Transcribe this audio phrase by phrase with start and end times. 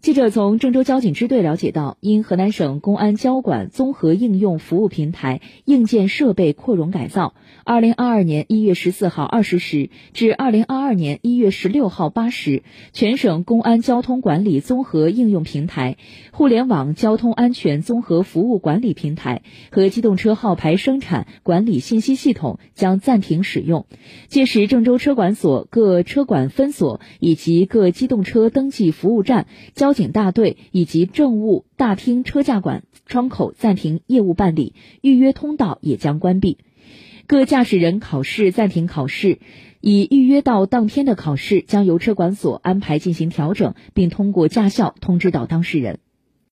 [0.00, 15.96] 记者从郑州交警支队了解到，因河南省公安交管综合应用服务平台硬件设备扩容改造，二零二二年一月十四号二十时至二零二二年一月十六号八时，全省公安交通管理综合应用平台、
[16.30, 19.42] 互联网交通安全综合服务管理平台
[19.72, 23.84] 和机动车号牌生产管理信息系统将暂停使用。
[24.28, 36.58] 届时，郑州车管所各车管分所以及各机动车登记服务站将交警大队以及政务大厅车驾管窗口暂停业务办理，预约通道也将关闭。
[37.26, 39.38] 各驾驶人考试暂停考试，
[39.80, 46.00] 已预约到当天的考试将由车管所安排进行调整，并通过驾校通知到当事人。